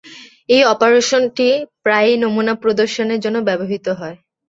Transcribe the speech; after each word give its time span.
এই 0.49 0.63
অপারেশনটি 0.65 1.47
প্রায়ই 1.83 2.15
নমুনা 2.23 2.53
প্রদর্শনের 2.63 3.19
জন্য 3.19 3.37
ব্যবহৃত 3.47 3.87
হয়। 3.99 4.17